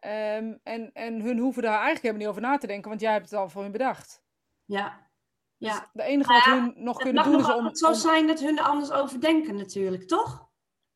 Um, 0.05 0.61
en, 0.63 0.91
en 0.93 1.21
hun 1.21 1.39
hoeven 1.39 1.63
daar 1.63 1.83
eigenlijk 1.83 2.03
helemaal 2.03 2.23
niet 2.23 2.31
over 2.31 2.43
na 2.43 2.59
te 2.59 2.67
denken, 2.67 2.89
want 2.89 3.01
jij 3.01 3.13
hebt 3.13 3.31
het 3.31 3.39
al 3.39 3.49
voor 3.49 3.63
hun 3.63 3.73
bedacht. 3.73 4.23
Ja. 4.65 5.09
Ja. 5.57 5.73
Dus 5.73 5.89
de 5.93 6.03
enige 6.03 6.33
wat 6.33 6.45
hun 6.45 6.73
nog 6.77 6.97
kunnen 6.97 7.25
doen 7.25 7.41
is 7.41 7.55
om... 7.55 7.65
Het 7.65 7.79
zou 7.79 7.95
zijn 7.95 8.27
dat 8.27 8.41
hun 8.41 8.59
er 8.59 8.65
anders 8.65 8.91
over 8.91 9.21
denken 9.21 9.57
natuurlijk, 9.57 10.09
toch? 10.09 10.49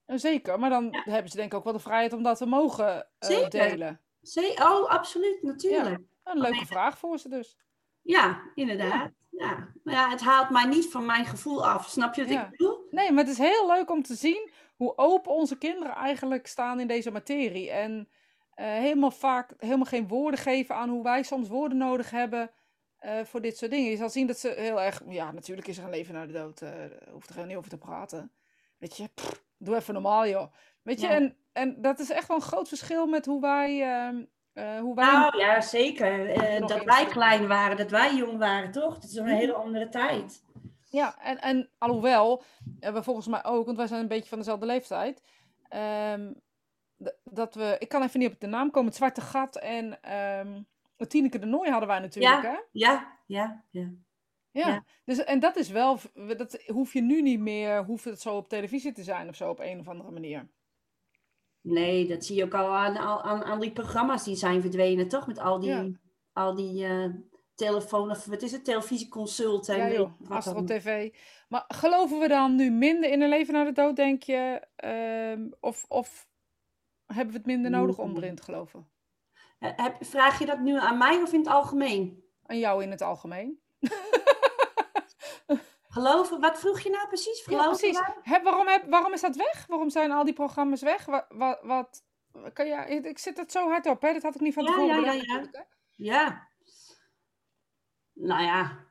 Zeker, 0.06 0.58
maar 0.58 0.70
dan 0.70 0.88
hebben 0.90 1.30
ze 1.30 1.36
denk 1.36 1.52
ik 1.52 1.58
ook 1.58 1.64
wel 1.64 1.72
de 1.72 1.78
vrijheid 1.78 2.12
om 2.12 2.22
dat 2.22 2.36
te 2.36 2.46
mogen 2.46 3.08
uh, 3.30 3.48
delen. 3.48 4.00
Zee, 4.24 4.56
oh, 4.56 4.88
absoluut, 4.88 5.42
natuurlijk. 5.42 5.98
Ja, 6.24 6.32
een 6.32 6.40
leuke 6.40 6.66
vraag 6.66 6.98
voor 6.98 7.18
ze 7.18 7.28
dus. 7.28 7.56
Ja, 8.02 8.42
inderdaad. 8.54 9.10
Ja. 9.30 9.46
ja. 9.48 9.68
Maar 9.84 9.94
ja, 9.94 10.10
het 10.10 10.20
haalt 10.20 10.50
mij 10.50 10.64
niet 10.64 10.90
van 10.90 11.06
mijn 11.06 11.24
gevoel 11.24 11.66
af. 11.66 11.88
Snap 11.88 12.14
je 12.14 12.22
wat 12.22 12.30
ik 12.30 12.50
bedoel? 12.50 12.86
Nee, 12.90 13.12
maar 13.12 13.24
het 13.24 13.32
is 13.32 13.38
heel 13.38 13.66
leuk 13.66 13.90
om 13.90 14.02
te 14.02 14.14
zien 14.14 14.50
hoe 14.76 14.98
open 14.98 15.32
onze 15.32 15.58
kinderen 15.58 15.94
eigenlijk 15.94 16.46
staan 16.46 16.80
in 16.80 16.86
deze 16.86 17.10
materie. 17.10 17.70
En 17.70 18.08
uh, 18.56 18.66
helemaal 18.66 19.10
vaak 19.10 19.54
helemaal 19.58 19.84
geen 19.84 20.08
woorden 20.08 20.40
geven 20.40 20.74
aan 20.74 20.88
hoe 20.88 21.02
wij 21.02 21.22
soms 21.22 21.48
woorden 21.48 21.78
nodig 21.78 22.10
hebben 22.10 22.50
uh, 23.04 23.20
voor 23.24 23.40
dit 23.40 23.56
soort 23.56 23.70
dingen. 23.70 23.90
Je 23.90 23.96
zal 23.96 24.10
zien 24.10 24.26
dat 24.26 24.38
ze 24.38 24.54
heel 24.56 24.80
erg... 24.80 25.02
Ja, 25.08 25.32
natuurlijk 25.32 25.68
is 25.68 25.78
er 25.78 25.84
een 25.84 25.90
leven 25.90 26.14
na 26.14 26.26
de 26.26 26.32
dood. 26.32 26.62
Uh, 26.62 26.70
hoeft 27.12 27.36
er 27.36 27.46
niet 27.46 27.56
over 27.56 27.70
te 27.70 27.78
praten. 27.78 28.32
weet 28.78 28.96
je, 28.96 29.08
pff, 29.14 29.44
doe 29.58 29.76
even 29.76 29.94
normaal 29.94 30.26
joh. 30.28 30.52
Weet 30.82 31.00
je, 31.00 31.06
Ja. 31.06 31.12
en, 31.12 31.36
en 31.54 31.82
dat 31.82 31.98
is 31.98 32.10
echt 32.10 32.28
wel 32.28 32.36
een 32.36 32.42
groot 32.42 32.68
verschil 32.68 33.06
met 33.06 33.26
hoe 33.26 33.40
wij, 33.40 33.82
ehm, 33.82 34.24
eh, 34.52 34.78
hoe 34.78 34.94
wij 34.94 35.12
Nou 35.12 35.38
ja, 35.38 35.60
zeker. 35.60 36.28
Eh, 36.30 36.66
dat 36.66 36.84
wij 36.84 37.04
klein 37.06 37.46
waren, 37.48 37.76
dat 37.76 37.90
wij 37.90 38.14
jong 38.14 38.38
waren, 38.38 38.70
toch? 38.70 38.94
Dat 38.94 39.04
is 39.10 39.16
een 39.16 39.24
Mhm. 39.24 39.34
hele 39.34 39.52
andere 39.54 39.88
tijd. 39.88 40.44
Ja, 40.90 41.18
en, 41.22 41.40
en 41.40 41.70
alhoewel, 41.78 42.42
eh, 42.80 42.92
we 42.92 43.02
volgens 43.02 43.26
mij 43.26 43.44
ook, 43.44 43.64
want 43.64 43.76
wij 43.76 43.86
zijn 43.86 44.00
een 44.00 44.08
beetje 44.08 44.28
van 44.28 44.38
dezelfde 44.38 44.66
leeftijd. 44.66 45.22
ehm, 45.68 46.32
dat 47.24 47.54
we, 47.54 47.76
ik 47.78 47.88
kan 47.88 48.02
even 48.02 48.20
niet 48.20 48.32
op 48.32 48.40
de 48.40 48.46
naam 48.46 48.70
komen, 48.70 48.88
het 48.88 48.96
Zwarte 48.96 49.20
Gat 49.20 49.56
en 49.56 49.98
het 50.96 51.10
Tineke 51.10 51.38
de 51.38 51.46
Nooi 51.46 51.70
hadden 51.70 51.88
wij 51.88 51.98
natuurlijk, 51.98 52.42
hè? 52.42 52.48
Ja, 52.48 52.62
ja, 52.72 53.16
ja. 53.26 53.64
Ja. 53.70 53.90
ja. 54.50 54.84
Dus, 55.04 55.24
en 55.24 55.40
dat 55.40 55.56
is 55.56 55.68
wel, 55.68 55.98
dat 56.36 56.62
hoef 56.66 56.92
je 56.92 57.02
nu 57.02 57.22
niet 57.22 57.40
meer, 57.40 57.84
hoeft 57.84 58.04
het 58.04 58.20
zo 58.20 58.36
op 58.36 58.48
televisie 58.48 58.92
te 58.92 59.02
zijn 59.02 59.28
of 59.28 59.34
zo 59.34 59.50
op 59.50 59.58
een 59.60 59.78
of 59.80 59.88
andere 59.88 60.10
manier. 60.10 60.48
Nee, 61.64 62.06
dat 62.06 62.24
zie 62.24 62.36
je 62.36 62.44
ook 62.44 62.54
al 62.54 62.74
aan, 62.74 62.96
aan, 62.98 63.44
aan 63.44 63.60
die 63.60 63.72
programma's 63.72 64.24
die 64.24 64.36
zijn 64.36 64.60
verdwenen, 64.60 65.08
toch? 65.08 65.26
Met 65.26 65.38
al 65.38 65.60
die, 65.60 65.70
Ja. 65.70 65.86
al 66.32 66.54
die 66.54 66.84
eh, 66.84 67.04
telefoon, 67.54 68.10
of 68.10 68.24
wat 68.24 68.42
is 68.42 68.52
het, 68.52 68.64
televisieconsult 68.64 69.66
Ja 69.66 69.92
joh, 69.92 70.10
Astro 70.28 70.52
dan. 70.54 70.66
TV. 70.66 71.14
Maar 71.48 71.64
geloven 71.68 72.18
we 72.18 72.28
dan 72.28 72.54
nu 72.54 72.70
minder 72.70 73.10
in 73.10 73.20
een 73.22 73.28
leven 73.28 73.54
na 73.54 73.64
de 73.64 73.72
dood, 73.72 73.96
denk 73.96 74.22
je? 74.22 74.66
Ehm, 74.76 75.48
of, 75.60 75.84
of 75.88 76.28
hebben 77.06 77.32
we 77.32 77.38
het 77.38 77.46
minder 77.46 77.70
nodig 77.70 77.98
om 77.98 78.16
erin 78.16 78.34
te 78.34 78.42
geloven? 78.42 78.88
Eh, 79.58 79.70
heb, 79.76 79.96
vraag 80.04 80.38
je 80.38 80.46
dat 80.46 80.60
nu 80.60 80.78
aan 80.78 80.98
mij 80.98 81.22
of 81.22 81.32
in 81.32 81.38
het 81.38 81.48
algemeen? 81.48 82.24
Aan 82.42 82.58
jou 82.58 82.82
in 82.82 82.90
het 82.90 83.02
algemeen? 83.02 83.60
Geloven, 85.94 86.40
wat 86.40 86.58
vroeg 86.58 86.80
je 86.80 86.90
nou 86.90 87.06
precies? 87.06 87.44
Ja, 87.44 87.44
Geloven 87.44 87.78
precies. 87.78 87.98
wij? 87.98 88.14
Heb, 88.22 88.42
waarom, 88.42 88.66
heb, 88.66 88.90
waarom 88.90 89.12
is 89.12 89.20
dat 89.20 89.36
weg? 89.36 89.66
Waarom 89.66 89.90
zijn 89.90 90.12
al 90.12 90.24
die 90.24 90.34
programma's 90.34 90.82
weg? 90.82 91.04
Wat, 91.04 91.26
wat, 91.30 91.58
wat 91.62 92.04
kan 92.52 92.66
je, 92.66 92.74
ik 93.02 93.18
zit 93.18 93.36
het 93.36 93.52
zo 93.52 93.68
hard 93.68 93.86
op, 93.86 94.02
hè? 94.02 94.12
Dat 94.12 94.22
had 94.22 94.34
ik 94.34 94.40
niet 94.40 94.54
van 94.54 94.64
Ja, 94.64 94.70
tevoren 94.70 95.16
ja, 95.16 95.44
ja. 95.96 96.48
Nou 98.12 98.42
ja, 98.42 98.84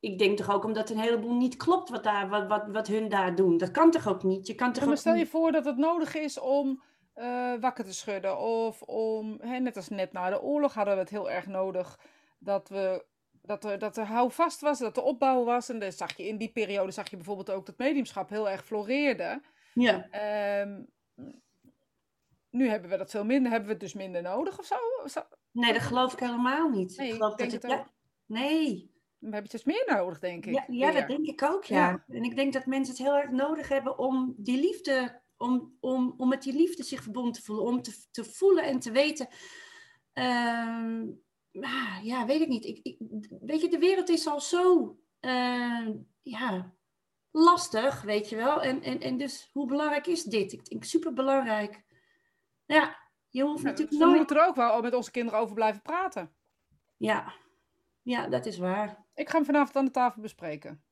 ik 0.00 0.18
denk 0.18 0.36
toch 0.36 0.50
ook 0.50 0.64
omdat 0.64 0.90
een 0.90 0.98
heleboel 0.98 1.34
niet 1.34 1.56
klopt 1.56 1.88
wat, 1.88 2.04
daar, 2.04 2.28
wat, 2.28 2.46
wat, 2.46 2.68
wat 2.68 2.86
hun 2.86 3.08
daar 3.08 3.34
doen. 3.34 3.56
Dat 3.56 3.70
kan 3.70 3.90
toch 3.90 4.08
ook 4.08 4.22
niet? 4.22 4.46
Je 4.46 4.54
kan 4.54 4.72
toch 4.72 4.86
maar 4.86 4.96
stel 4.96 5.14
je 5.14 5.26
voor 5.26 5.52
dat 5.52 5.64
het 5.64 5.76
nodig 5.76 6.14
is 6.14 6.38
om 6.38 6.82
eh, 7.14 7.54
wakker 7.60 7.84
te 7.84 7.94
schudden. 7.94 8.38
Of 8.38 8.82
om, 8.82 9.38
hè, 9.40 9.58
net 9.58 9.76
als 9.76 9.88
net 9.88 10.12
na 10.12 10.30
de 10.30 10.42
oorlog 10.42 10.74
hadden 10.74 10.94
we 10.94 11.00
het 11.00 11.10
heel 11.10 11.30
erg 11.30 11.46
nodig 11.46 11.98
dat 12.38 12.68
we 12.68 13.04
dat 13.42 13.64
er, 13.64 13.78
dat 13.78 13.96
er 13.96 14.06
houvast 14.06 14.60
was, 14.60 14.78
dat 14.78 14.96
er 14.96 15.02
opbouw 15.02 15.44
was. 15.44 15.68
En 15.68 15.78
dan 15.78 15.92
zag 15.92 16.16
je, 16.16 16.26
in 16.26 16.36
die 16.38 16.52
periode 16.52 16.92
zag 16.92 17.10
je 17.10 17.16
bijvoorbeeld 17.16 17.50
ook 17.50 17.66
dat 17.66 17.78
mediumschap 17.78 18.28
heel 18.28 18.48
erg 18.50 18.64
floreerde. 18.64 19.42
Ja. 19.74 20.08
Ehm, 20.10 20.82
nu 22.50 22.68
hebben 22.68 22.90
we 22.90 22.96
dat 22.96 23.10
veel 23.10 23.24
minder, 23.24 23.50
hebben 23.50 23.68
we 23.68 23.74
het 23.74 23.82
dus 23.82 23.94
minder 23.94 24.22
nodig 24.22 24.58
of 24.58 24.64
zo? 24.64 24.76
Nee, 25.50 25.72
dat 25.72 25.82
geloof 25.82 26.12
ik 26.12 26.18
helemaal 26.18 26.68
niet. 26.68 26.96
Nee, 26.96 27.08
ik 27.08 27.14
geloof 27.14 27.34
dat 27.34 27.52
het 27.52 27.62
ja, 27.62 27.78
ook. 27.78 27.86
Nee, 28.26 28.90
We 29.18 29.24
hebben 29.26 29.42
het 29.42 29.50
dus 29.50 29.64
meer 29.64 29.84
nodig, 29.86 30.18
denk 30.18 30.46
ik. 30.46 30.54
ja, 30.54 30.64
ja 30.68 30.92
dat 30.92 31.08
denk 31.08 31.26
ik 31.26 31.42
ook, 31.42 31.64
ja. 31.64 31.88
Ja. 31.88 32.04
En 32.08 32.22
ik 32.22 32.36
denk 32.36 32.52
dat 32.52 32.66
mensen 32.66 32.94
het 32.94 33.02
heel 33.02 33.16
erg 33.16 33.30
nodig 33.30 33.68
hebben 33.68 33.98
om 33.98 34.34
die 34.36 34.60
liefde, 34.60 35.20
om, 35.36 35.76
om, 35.80 36.14
om 36.16 36.28
met 36.28 36.42
die 36.42 36.52
liefde 36.52 36.82
zich 36.82 37.02
verbonden 37.02 37.32
te 37.32 37.42
voelen. 37.42 37.64
Om 37.64 37.82
te, 37.82 38.04
te 38.10 38.24
voelen 38.24 38.64
en 38.64 38.78
te 38.78 38.90
weten. 38.90 39.28
ehm, 40.12 41.06
ja, 42.02 42.26
weet 42.26 42.40
ik 42.40 42.48
niet. 42.48 42.64
Ik, 42.64 42.78
ik, 42.82 42.98
weet 43.40 43.60
je, 43.60 43.68
de 43.68 43.78
wereld 43.78 44.08
is 44.08 44.26
al 44.26 44.40
zo 44.40 44.96
eh, 45.20 45.88
ja, 46.22 46.74
lastig, 47.30 48.02
weet 48.02 48.28
je 48.28 48.36
wel. 48.36 48.62
En, 48.62 48.82
en, 48.82 49.00
en 49.00 49.16
dus 49.16 49.50
hoe 49.52 49.66
belangrijk 49.66 50.06
is 50.06 50.22
dit? 50.24 50.52
Ik 50.52 50.64
denk 50.68 50.84
super 50.84 51.12
belangrijk. 51.12 51.82
Ja, 52.64 52.96
je 53.28 53.42
hoeft 53.42 53.62
natuurlijk 53.62 53.90
dus 53.90 53.98
we 53.98 54.04
nooit. 54.04 54.16
moeten 54.18 54.36
er 54.36 54.46
ook 54.46 54.54
wel 54.56 54.80
met 54.82 54.94
onze 54.94 55.10
kinderen 55.10 55.40
over 55.40 55.54
blijven 55.54 55.82
praten. 55.82 56.34
Ja. 56.96 57.32
ja, 58.02 58.28
dat 58.28 58.46
is 58.46 58.58
waar. 58.58 59.04
Ik 59.14 59.28
ga 59.28 59.36
hem 59.36 59.44
vanavond 59.44 59.76
aan 59.76 59.84
de 59.84 59.90
tafel 59.90 60.22
bespreken. 60.22 60.84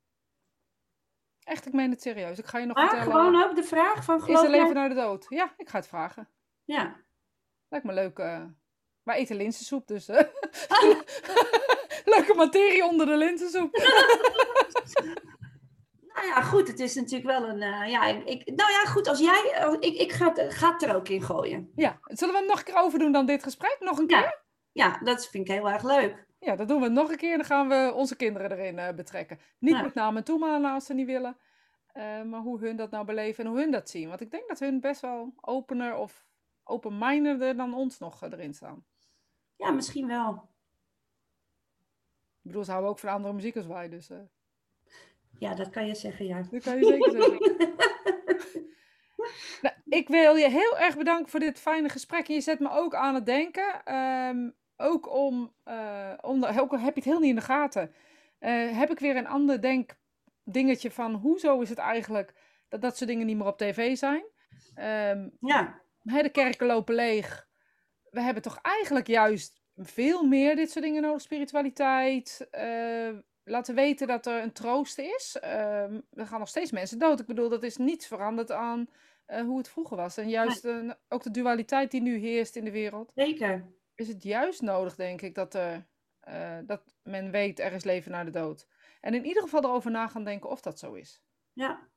Echt, 1.43 1.67
ik 1.67 1.73
meen 1.73 1.91
het 1.91 2.03
serieus. 2.03 2.39
Ik 2.39 2.47
ga 2.47 2.59
je 2.59 2.67
nog 2.67 2.77
Maar 2.77 2.89
vertellen. 2.89 3.13
gewoon 3.13 3.43
ook 3.43 3.55
de 3.57 3.63
vraag 3.63 4.05
van 4.05 4.17
Is 4.17 4.23
er 4.23 4.31
jij- 4.33 4.51
leven 4.51 4.75
naar 4.75 4.89
de 4.89 4.95
dood? 4.95 5.27
Ja, 5.29 5.55
ik 5.57 5.69
ga 5.69 5.79
het 5.79 5.89
vragen. 5.89 6.29
Ja. 6.65 6.97
Lijkt 7.69 7.87
me 7.87 7.93
leuk. 7.93 8.19
eh 8.19 8.45
wij 9.09 9.17
eten 9.19 9.37
linzensoep, 9.37 9.87
dus... 9.87 10.07
Leuke 12.05 12.35
materie 12.37 12.85
onder 12.85 13.07
de 13.07 13.17
linzensoep. 13.17 13.71
Nou 16.15 16.31
ja, 16.31 16.43
goed, 16.43 16.69
het 16.69 16.81
is 16.81 16.95
natuurlijk 16.95 17.31
wel 17.39 17.49
een. 17.49 17.63
eh, 17.63 17.91
ja, 17.91 18.05
ik, 18.05 18.47
nou 18.47 18.71
ja, 18.71 18.85
goed, 18.85 19.09
als 19.09 19.19
jij. 19.19 19.53
eh, 19.55 19.73
ik, 19.81 19.95
ik 19.99 20.13
ga, 20.13 20.33
het, 20.35 20.55
ga 20.55 20.73
het 20.73 20.83
er 20.83 20.95
ook 20.97 21.09
in 21.09 21.23
gooien. 21.23 21.73
Ja, 21.75 21.99
zullen 22.03 22.35
we 22.35 22.41
hem 22.41 22.49
nog 22.49 22.59
een 22.59 22.65
keer 22.65 22.77
overdoen 22.83 23.13
dan 23.13 23.27
dit 23.27 23.43
gesprek? 23.43 23.77
Nog 23.81 23.99
een 23.99 24.07
keer? 24.07 24.43
Ja, 24.73 24.99
dat 25.03 25.29
vind 25.29 25.49
ik 25.49 25.55
heel 25.55 25.71
erg 25.71 25.83
leuk. 25.83 26.27
Ja, 26.39 26.57
dat 26.57 26.69
doen 26.69 26.81
we 26.81 26.89
nog 26.89 27.11
een 27.11 27.17
keer. 27.17 27.37
Dan 27.37 27.47
gaan 27.47 27.69
we 27.69 27.93
onze 27.95 28.17
kinderen 28.17 28.53
erin 28.53 28.79
eh, 28.79 28.95
betrekken. 28.95 29.39
Niet 29.59 29.75
Ja. 29.75 29.83
met 29.83 29.95
naam 29.95 30.17
en 30.17 30.25
toenmaal 30.25 30.65
als 30.67 30.85
ze 30.87 30.95
niet 30.95 31.07
willen. 31.07 31.37
eh, 31.93 32.23
maar 32.23 32.41
hoe 32.41 32.59
hun 32.61 32.77
dat 32.77 32.91
nou 32.91 33.05
beleven 33.05 33.45
en 33.45 33.51
hoe 33.51 33.61
hun 33.61 33.71
dat 33.71 33.91
zien. 33.91 34.09
Want 34.09 34.21
ik 34.21 34.31
denk 34.31 34.49
dat 34.49 34.59
hun 34.59 34.81
best 34.81 35.01
wel 35.01 35.33
opener 35.41 35.97
of 35.97 36.27
open-mindeder 36.65 37.57
dan 37.57 37.75
ons 37.75 37.99
nog 37.99 38.23
erin 38.23 38.55
staan. 38.55 38.85
Ja, 39.59 39.71
misschien 39.71 40.07
wel. 40.07 40.33
Ik 42.43 42.55
bedoel, 42.55 42.65
ze 42.65 42.71
houden 42.71 42.91
ook 42.91 42.99
van 42.99 43.09
andere 43.11 43.35
muziek 43.35 43.57
als 43.57 43.67
wij. 43.67 43.89
Dus 43.89 44.11
eh, 44.11 44.19
Ja, 45.39 45.55
dat 45.55 45.71
kan 45.71 45.87
je 45.87 45.95
zeggen, 45.95 46.27
ja. 46.27 46.43
dat 46.51 46.63
kan 46.63 46.77
je 46.79 46.85
zeker 46.85 47.11
zeggen. 47.11 47.39
Nou, 49.63 49.75
ik 49.85 50.09
wil 50.09 50.35
je 50.37 50.51
heel 50.51 50.79
erg 50.79 50.97
bedanken 50.97 51.29
voor 51.29 51.41
dit 51.41 51.59
fijne 51.59 51.89
gesprek. 51.89 52.29
En 52.29 52.35
je 52.35 52.41
zet 52.41 52.61
me 52.61 52.71
ook 52.71 52.95
aan 52.95 53.15
het 53.15 53.27
denken. 53.27 53.85
Ehm, 53.85 54.51
ook 54.77 55.15
om, 55.15 55.55
eh, 55.65 56.13
om 56.21 56.41
de- 56.41 56.61
ook 56.61 56.73
al 56.73 56.79
heb 56.79 56.95
je 56.95 57.01
het 57.01 57.05
heel 57.11 57.19
niet 57.19 57.29
in 57.29 57.35
de 57.35 57.41
gaten, 57.41 57.95
eh, 58.39 58.79
heb 58.79 58.91
ik 58.91 58.99
weer 58.99 59.17
een 59.17 59.27
ander 59.27 59.61
denkdingetje 59.61 60.91
van 60.91 61.15
hoezo 61.15 61.61
is 61.61 61.69
het 61.69 61.79
eigenlijk 61.79 62.35
dat 62.69 62.81
dat 62.81 62.97
soort 62.97 63.11
dingen 63.11 63.27
niet 63.27 63.37
meer 63.37 63.47
op 63.47 63.59
tv 63.59 63.97
zijn. 63.97 64.25
Ehm, 64.75 65.29
Ja, 65.41 65.81
hè, 66.03 66.23
de 66.23 66.31
kerken 66.31 66.67
lopen 66.67 66.95
leeg. 66.95 67.48
We 68.11 68.21
hebben 68.21 68.43
toch 68.43 68.59
eigenlijk 68.63 69.07
juist 69.07 69.61
veel 69.77 70.23
meer 70.27 70.57
dit 70.57 70.71
soort 70.71 70.85
dingen 70.85 71.03
nodig. 71.03 71.21
Spiritualiteit. 71.23 72.47
eh, 72.51 73.11
laten 73.45 73.75
weten 73.75 74.07
dat 74.07 74.27
er 74.27 74.43
een 74.43 74.53
troost 74.53 74.99
is. 74.99 75.37
Ehm, 75.41 76.01
er 76.13 76.27
gaan 76.27 76.39
nog 76.39 76.49
steeds 76.49 76.71
mensen 76.71 76.99
dood. 76.99 77.21
Ik 77.21 77.27
bedoel, 77.27 77.49
dat 77.49 77.63
is 77.63 77.77
niets 77.77 78.07
veranderd 78.07 78.51
aan 78.53 78.89
eh, 79.27 79.41
hoe 79.43 79.59
het 79.59 79.69
vroeger 79.69 79.97
was. 79.97 80.17
En 80.17 80.29
juist 80.29 80.65
eh, 80.65 80.91
ook 81.09 81.23
de 81.23 81.31
dualiteit 81.31 81.91
die 81.91 82.01
nu 82.01 82.17
heerst 82.17 82.57
in 82.57 82.65
de 82.65 82.71
wereld. 82.71 83.13
zeker. 83.15 83.77
Is 83.95 84.09
het 84.09 84.23
juist 84.23 84.61
nodig, 84.63 84.95
denk 84.95 85.23
ik, 85.23 85.35
dat, 85.35 85.55
er, 85.55 85.87
dat 86.67 86.83
men 87.03 87.31
weet 87.31 87.59
er 87.61 87.73
is 87.73 87.85
leven 87.85 88.11
na 88.11 88.25
de 88.25 88.31
dood. 88.31 88.67
En 89.01 89.15
in 89.15 89.25
ieder 89.25 89.43
geval 89.43 89.63
erover 89.63 89.91
na 89.91 90.09
gaan 90.09 90.25
denken 90.25 90.51
of 90.51 90.61
dat 90.61 90.79
zo 90.79 90.95
is. 90.95 91.23
Ja. 91.53 91.89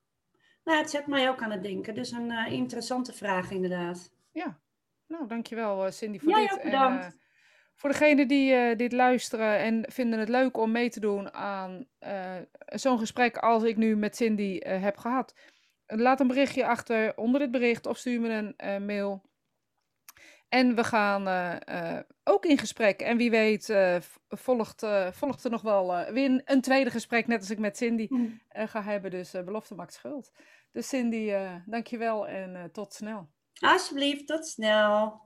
Nou, 0.64 0.78
het 0.78 0.90
zet 0.90 1.06
mij 1.06 1.28
ook 1.28 1.42
aan 1.42 1.50
het 1.50 1.62
denken. 1.62 1.94
Dus 1.94 2.10
een 2.10 2.30
interessante 2.46 3.12
vraag, 3.12 3.50
inderdaad. 3.50 4.10
Ja, 4.32 4.60
nou 5.12 5.26
dankjewel 5.28 5.84
eh, 5.86 5.90
Cindy 5.92 6.18
voor 6.18 6.30
Jij 6.30 6.40
dit. 6.42 6.52
ook 6.52 6.58
En, 6.58 6.70
bedankt. 6.70 7.04
eh, 7.04 7.10
voor 7.74 7.90
degenen 7.90 8.28
die 8.28 8.52
eh, 8.54 8.76
dit 8.76 8.92
luisteren 8.92 9.58
en 9.58 9.84
vinden 9.88 10.18
het 10.18 10.28
leuk 10.28 10.56
om 10.56 10.70
mee 10.72 10.90
te 10.90 11.00
doen 11.00 11.32
aan 11.34 11.86
zo'n 12.66 12.98
gesprek 12.98 13.36
als 13.36 13.62
ik 13.62 13.76
nu 13.76 13.96
met 13.96 14.16
Cindy 14.16 14.58
heb 14.68 14.96
gehad. 14.96 15.34
Laat 15.86 16.20
een 16.20 16.26
berichtje 16.26 16.66
achter 16.66 17.16
onder 17.16 17.40
dit 17.40 17.50
bericht 17.50 17.86
of 17.86 17.96
stuur 17.98 18.20
me 18.20 18.54
een 18.56 18.84
mail. 18.86 19.22
En 20.48 20.74
we 20.74 20.84
gaan 20.84 21.28
ook 22.24 22.44
in 22.44 22.58
gesprek. 22.58 23.00
En 23.00 23.16
wie 23.16 23.30
weet 23.30 23.74
volgt, 24.28 24.86
volgt 25.10 25.44
er 25.44 25.50
nog 25.50 25.62
wel 25.62 26.12
weer 26.12 26.42
een, 26.44 26.60
tweede 26.60 26.90
gesprek, 26.90 27.26
net 27.26 27.38
als 27.40 27.50
ik 27.50 27.58
met 27.58 27.76
Cindy 27.76 28.08
eh, 28.48 28.68
ga 28.68 28.82
hebben. 28.82 29.10
Dus 29.10 29.30
belofte 29.30 29.74
maakt 29.74 29.92
schuld. 29.92 30.32
Dus 30.72 30.88
Cindy, 30.88 31.32
dankjewel 31.66 32.28
en 32.28 32.70
tot 32.72 32.94
snel. 32.94 33.28
Alsjeblieft, 33.62 34.26
tot 34.26 34.46
snel. 34.46 35.20